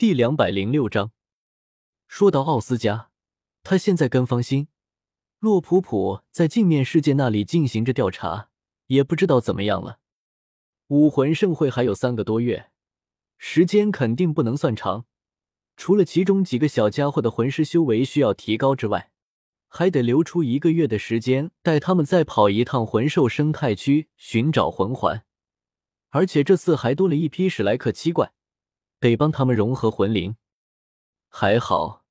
[0.00, 1.12] 第两百零六章，
[2.08, 3.10] 说到奥斯加，
[3.62, 4.68] 他现在跟方心、
[5.40, 8.48] 洛普普在镜面世界那里进行着调查，
[8.86, 9.98] 也不知道怎么样了。
[10.86, 12.70] 武魂盛会还有三个多月，
[13.36, 15.04] 时间肯定不能算长。
[15.76, 19.12] 除了其中几个小家伙的魂师修为需要提高之外，
[19.68, 25.26] 还得留出一个月的时间，带他们再跑一趟魂兽生态区寻找魂环。
[26.08, 28.32] 而且这次还多了一批史莱克七怪。
[29.00, 30.36] 得帮他们融合魂灵，
[31.28, 32.04] 还好，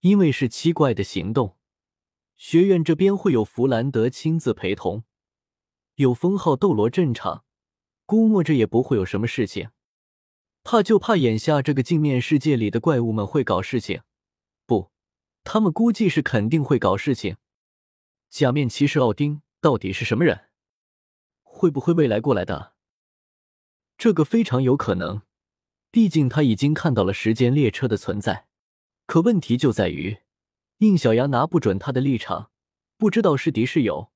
[0.00, 1.56] 因为是七怪的行动，
[2.36, 5.04] 学院这边会有弗兰德亲自陪同，
[5.94, 7.44] 有封号斗罗镇场，
[8.04, 9.70] 估摸着也不会有什么事情。
[10.64, 14.02] 怕就怕眼下这个镜面世界里的怪物们会搞事情，
[14.66, 14.90] 不，
[15.44, 17.36] 他们估计是肯定会搞事情。
[18.28, 20.48] 假面骑士奥丁到底是什么人？
[21.42, 22.74] 会不会未来过来的？
[23.96, 25.22] 这个非常有可能。
[25.92, 28.46] 毕竟他已经看到了时间列车的存在，
[29.06, 30.20] 可问题就在于，
[30.78, 32.50] 应小牙拿不准他的立场，
[32.96, 34.10] 不知道是敌是友。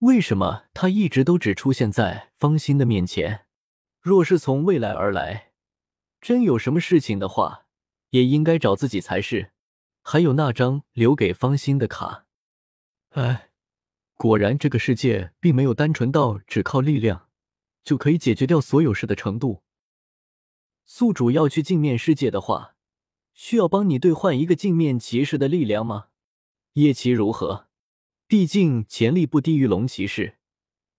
[0.00, 3.46] 为什么他一直都只出现在方心的面前？
[4.02, 5.52] 若是从未来而来，
[6.20, 7.66] 真有什么事情的话，
[8.10, 9.52] 也应该找自己才是。
[10.02, 12.26] 还有那张留给方心的卡，
[13.10, 13.50] 哎，
[14.14, 17.28] 果然这个世界并没有单纯到只靠力量
[17.82, 19.62] 就可以解决掉所有事的程度。
[20.84, 22.76] 宿主要去镜面世界的话，
[23.32, 26.08] 需要帮你兑换一个镜面骑士的力量吗？
[26.74, 27.68] 叶奇如何？
[28.26, 30.38] 毕竟潜力不低于龙骑士，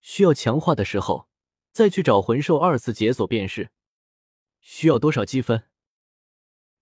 [0.00, 1.28] 需要强化的时候
[1.72, 3.70] 再去找魂兽二次解锁便是。
[4.60, 5.64] 需要多少积分？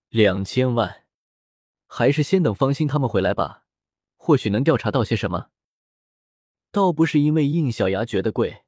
[0.09, 1.05] 两千万。
[1.87, 3.65] 还是先等方心他们回来吧，
[4.17, 5.51] 或许能调查到些什么。
[6.71, 8.63] 倒不是因为应小牙觉得贵，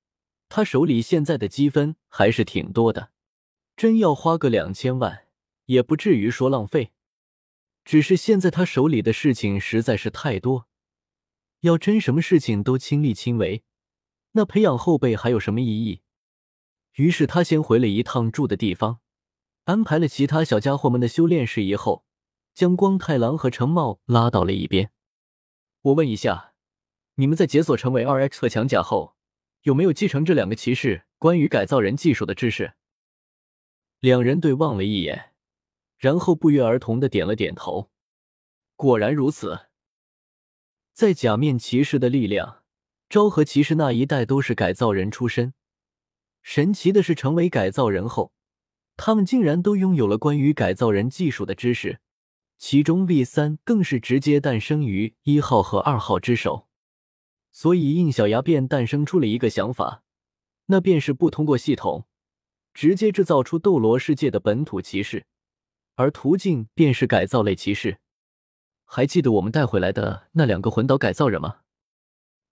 [0.50, 3.13] 他手里现在的积分还是挺多的。
[3.76, 5.26] 真要花个两千万，
[5.66, 6.92] 也不至于说浪费。
[7.84, 10.68] 只是现在他手里的事情实在是太多，
[11.60, 13.62] 要真什么事情都亲力亲为，
[14.32, 16.00] 那培养后辈还有什么意义？
[16.94, 19.00] 于是他先回了一趟住的地方，
[19.64, 22.04] 安排了其他小家伙们的修炼事宜后，
[22.54, 24.92] 将光太郎和程茂拉到了一边。
[25.82, 26.54] 我问一下，
[27.16, 29.16] 你们在解锁成为二 X 特强甲后，
[29.62, 32.74] 有没有继承这两个骑士关于改造人技术的知识？
[34.04, 35.30] 两人对望了一眼，
[35.96, 37.90] 然后不约而同的点了点头。
[38.76, 39.68] 果然如此，
[40.92, 42.64] 在假面骑士的力量，
[43.08, 45.54] 昭和骑士那一代都是改造人出身。
[46.42, 48.34] 神奇的是，成为改造人后，
[48.94, 52.00] 他们竟然都拥有了关于改造人技术的知识。
[52.58, 56.68] 其中 V 三更是直接诞生于一号和二号之手。
[57.50, 60.02] 所以应小牙便诞生出了一个想法，
[60.66, 62.06] 那便是不通过系统。
[62.74, 65.24] 直接制造出斗罗世界的本土骑士，
[65.94, 67.98] 而途径便是改造类骑士。
[68.84, 71.60] 还记得我们带回来的那两个魂导改造人吗？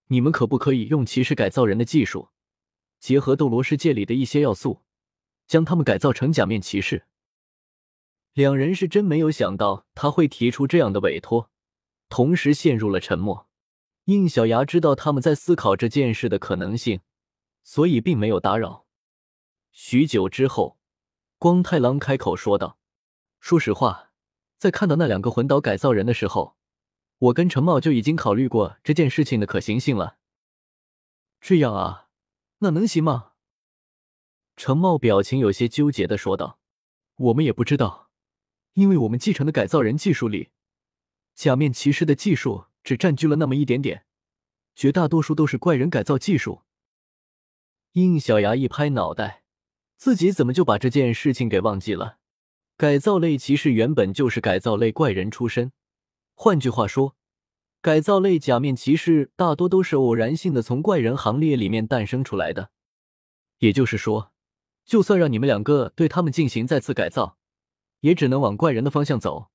[0.07, 2.29] 你们可不可以用骑士改造人的技术，
[2.99, 4.81] 结合斗罗世界里的一些要素，
[5.45, 7.05] 将他们改造成假面骑士？
[8.33, 11.51] 两人是真没有想到他会提出这样的委托，
[12.09, 13.47] 同时陷入了沉默。
[14.05, 17.01] 应小牙知道他们在思考这件事的可能性，
[17.63, 18.82] 所以并没有打扰。
[19.75, 20.77] 许久之后，
[21.39, 22.77] 光太郎开口说道
[23.41, 24.11] ：“说实话，
[24.59, 26.55] 在看到那两个魂岛改造人的时候，
[27.17, 30.19] 我跟陈茂就已经考虑过这件事情的可行性了。
[31.41, 32.09] 这样啊，
[32.59, 33.31] 那能行吗？”
[34.55, 36.59] 陈茂表情有些纠结的说道
[37.17, 38.11] ：“我们也不知道，
[38.73, 40.51] 因为我们继承的改造人技术里，
[41.33, 44.05] 假面骑士的技术只占据了那么一点点，
[44.75, 46.61] 绝大多数都是怪人改造技术。”
[47.93, 49.42] 应小牙一拍脑袋。
[50.03, 52.17] 自己怎么就把这件事情给忘记了？
[52.75, 55.71] 改造类骑士原本就是改造类怪人出身，
[56.33, 57.15] 换句话说，
[57.79, 62.71] 改造类假面骑士大多都是偶然性的从怪人行列里面诞生出来的。
[63.59, 64.33] 也就是说，
[64.83, 67.37] 就算让你们两个对他们进行再次改造，
[68.01, 69.51] 也只能往怪人的方向走，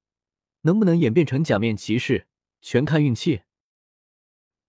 [0.62, 2.26] 能不能演变成假面骑士，
[2.62, 3.42] 全看运气。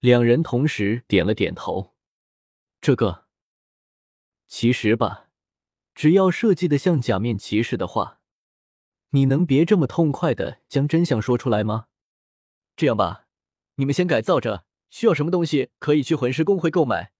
[0.01, 1.95] 两人同时点了点头。
[2.81, 3.27] 这个，
[4.49, 5.27] 其实吧。
[5.99, 8.21] 只要设计的像假面骑士的话，
[9.09, 11.87] 你能别这么痛快的将真相说出来吗？
[12.77, 13.27] 这样吧，
[13.75, 17.11] 你们先改造着，需要什么东西可以去魂师公会购买，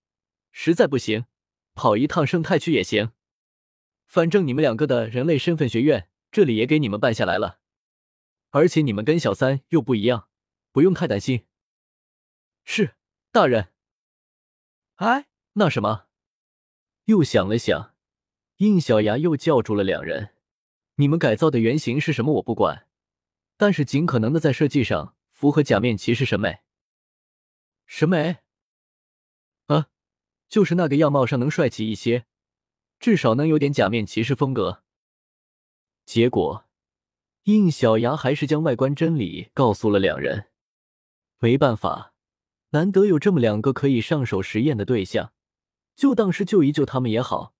[0.54, 1.26] 实在不行，
[1.74, 3.12] 跑一趟生态区也行。
[4.06, 7.60] 反正你们两个的人类身份学院这里也给你们办下来了，
[8.52, 10.30] 而且你们跟小三又不一样，
[10.72, 11.46] 不用太担心。
[12.64, 12.96] 是，
[13.34, 13.74] 大人。
[14.96, 16.06] 哎，那什么？
[17.08, 17.94] 又想了想。
[18.60, 20.32] 应小牙又叫住了两人
[20.96, 22.88] ：“你们改造的原型是什么我不管，
[23.56, 26.60] 但是尽可能的在设计上符合假面骑士审美。
[27.86, 28.40] 审美？
[29.68, 29.88] 啊，
[30.50, 32.26] 就是那个样貌上能帅气一些，
[33.00, 34.84] 至少能有点假面骑士风格。
[36.06, 36.66] 结果，
[37.44, 40.48] 应小牙还是将外观真理告诉了两人。
[41.38, 42.14] 没办法，
[42.72, 45.32] 难得有这么两个可以上手实验的对象，
[45.96, 47.56] 就当是救一救他们也好。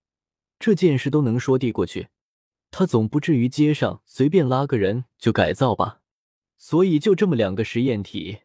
[0.60, 2.10] 这件事都能说递过去，
[2.70, 6.02] 他总不至于街上随便拉个人就改造吧？
[6.58, 8.42] 所以就这么两个实验体。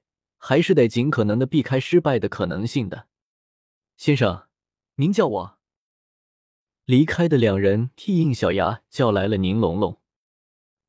[0.46, 3.08] 还是得尽可能的避开失败的可能性的，
[3.96, 4.46] 先生，
[4.96, 5.58] 您叫我。
[6.84, 10.02] 离开的两人替应小牙叫来了宁龙龙，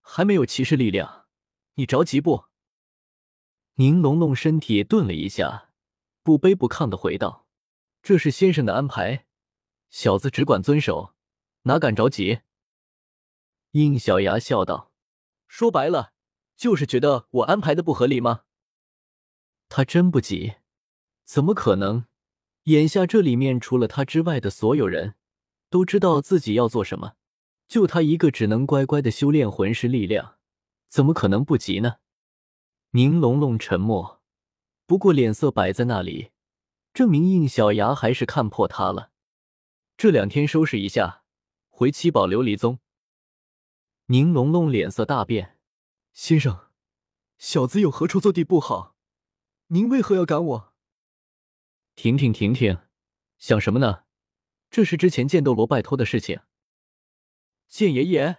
[0.01, 1.27] 还没有骑士力量，
[1.75, 2.47] 你着急不？
[3.75, 5.69] 宁龙龙身体顿了一下，
[6.21, 7.47] 不卑不亢的回道
[8.03, 9.25] ：“这是先生的安排，
[9.89, 11.14] 小子只管遵守，
[11.65, 12.39] 哪敢着急？”
[13.71, 14.91] 应小牙笑道
[15.47, 16.13] ：“说白了，
[16.55, 18.41] 就是觉得我安排的不合理吗？”
[19.69, 20.55] 他真不急，
[21.23, 22.05] 怎么可能？
[22.65, 25.15] 眼下这里面除了他之外的所有人
[25.69, 27.15] 都知道自己要做什么，
[27.67, 30.37] 就他一个只能乖乖的修炼魂师力量，
[30.87, 31.97] 怎么可能不急呢？
[32.91, 34.21] 宁龙龙沉默，
[34.87, 36.31] 不过脸色摆在那里，
[36.93, 39.11] 证明应小牙还是看破他了。
[39.97, 41.24] 这两天收拾一下，
[41.77, 42.79] 回七宝琉璃宗。
[44.05, 45.59] 宁龙龙脸色大变，
[46.13, 46.69] 先生，
[47.37, 48.95] 小子有何处做地不好？
[49.67, 50.73] 您为何要赶我？
[51.93, 52.79] 停停停停，
[53.37, 54.05] 想什么呢？
[54.69, 56.39] 这是之前剑斗罗拜托的事情。
[57.67, 58.37] 剑爷爷，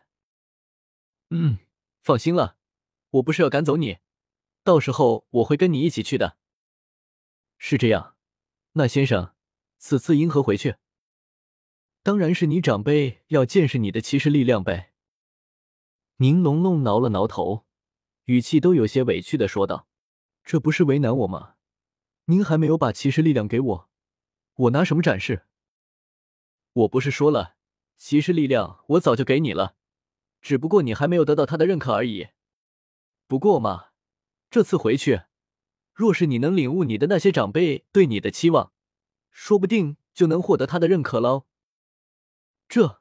[1.29, 1.59] 嗯，
[2.01, 2.57] 放心了，
[3.11, 3.99] 我不是要赶走你，
[4.63, 6.39] 到时候我会跟你一起去的。
[7.59, 8.17] 是这样，
[8.73, 9.35] 那先生，
[9.77, 10.77] 此次因何回去？
[12.07, 14.93] 当然是你长辈要见识你的骑士力量呗。
[16.19, 17.67] 宁龙龙挠了挠头，
[18.27, 19.89] 语气都有些委屈的说道。
[20.45, 21.55] 这不是为难我吗？
[22.27, 23.91] 您还没有把骑士力量给我，
[24.55, 25.47] 我拿什么展示？
[26.75, 27.57] 我不是说了，
[27.97, 29.75] 骑士力量我早就给你了，
[30.41, 32.29] 只不过你还没有得到他的认可而已。
[33.27, 33.87] 不过嘛，
[34.49, 35.23] 这次回去，
[35.93, 38.73] 若是你能领悟你的那些长辈对你的期望，
[39.33, 41.47] 说不定就能获得他的认可喽。
[42.69, 43.01] 这，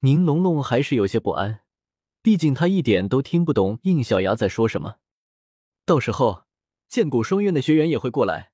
[0.00, 1.64] 宁龙龙还是有些不安，
[2.22, 4.98] 毕竟他一点都听不懂应小牙在说什么。
[5.84, 6.46] 到时候，
[6.88, 8.52] 剑骨双院的学员也会过来，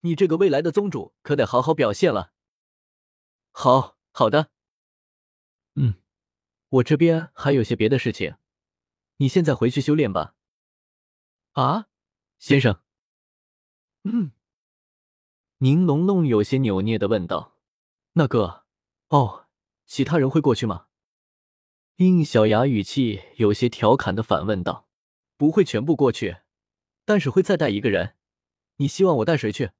[0.00, 2.32] 你这个未来的宗主可得好好表现了。
[3.50, 4.50] 好好的，
[5.74, 5.94] 嗯，
[6.68, 8.36] 我这边还有些别的事情，
[9.16, 10.34] 你现在回去修炼吧。
[11.52, 11.86] 啊，
[12.38, 12.82] 先生。
[14.04, 14.32] 嗯，
[15.58, 17.56] 宁龙龙有些扭捏的问道
[18.12, 18.66] ：“那个，
[19.08, 19.45] 哦，
[19.86, 20.88] 其他人会过去吗？”
[21.96, 24.88] 应小牙语气有些调侃的反问道
[25.38, 26.38] ：“不会全部过去。”
[27.08, 28.16] 但是会再带一个人，
[28.78, 29.70] 你希望我带谁去？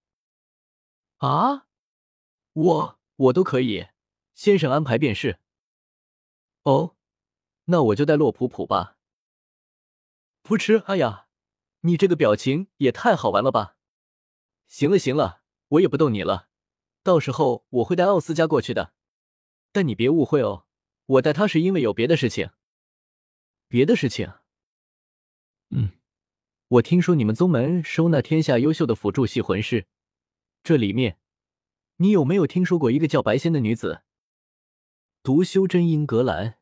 [1.17, 1.67] 啊，
[2.53, 3.89] 我我都可以，
[4.33, 5.41] 先生安排便是。
[6.63, 6.95] 哦，
[7.65, 8.97] 那我就带洛普普吧。
[10.45, 11.27] 噗嗤，哎呀，
[11.81, 13.77] 你这个表情也太好玩了吧！
[14.69, 16.49] 行了行了，我也不逗你了，
[17.03, 18.95] 到时候我会带奥斯加过去的，
[19.77, 20.65] 但你别误会哦，
[21.05, 22.49] 我带他是因为有别的事情。
[23.69, 24.33] 别的事情？
[25.69, 25.91] 嗯。
[26.69, 29.85] 我听说你们宗门收纳天下优秀的辅助系魂师，
[30.63, 31.19] 这里面
[31.97, 34.01] 你有没有听说过一个叫白仙的女子？
[35.23, 36.55] 读修真英格兰，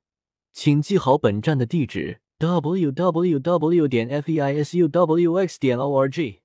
[0.53, 3.87] 请记好本站的地址：w w w.
[3.87, 5.61] 点 f e i s u w x.
[5.61, 6.41] 点 o r g。